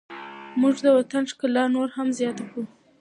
[0.61, 2.63] موږ به د وطن ښکلا نوره هم زیاته کړو.